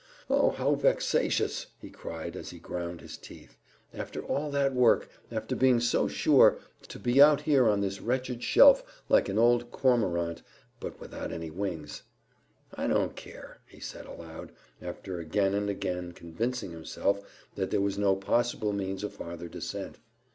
"Oh, 0.31 0.49
how 0.49 0.73
vexatious!" 0.73 1.67
he 1.79 1.91
cried, 1.91 2.35
as 2.35 2.49
he 2.49 2.57
ground 2.57 3.01
his 3.01 3.17
teeth. 3.17 3.55
"After 3.93 4.23
all 4.25 4.49
that 4.49 4.73
work, 4.73 5.07
after 5.31 5.55
being 5.55 5.79
so 5.79 6.07
sure, 6.07 6.57
to 6.87 6.97
be 6.97 7.21
out 7.21 7.41
here 7.41 7.67
on 7.69 7.81
this 7.81 8.01
wretched 8.01 8.41
shelf 8.41 8.83
like 9.09 9.29
an 9.29 9.37
old 9.37 9.69
cormorant, 9.69 10.41
but 10.79 10.99
without 10.99 11.31
any 11.31 11.51
wings." 11.51 12.01
"I 12.73 12.87
don't 12.87 13.15
care," 13.15 13.59
he 13.67 13.79
said 13.79 14.07
aloud, 14.07 14.51
after 14.81 15.19
again 15.19 15.53
and 15.53 15.69
again 15.69 16.13
convincing 16.13 16.71
himself 16.71 17.21
that 17.53 17.69
there 17.69 17.79
was 17.79 17.99
no 17.99 18.15
possible 18.15 18.73
means 18.73 19.03
of 19.03 19.13
farther 19.13 19.47
descent. 19.47 19.99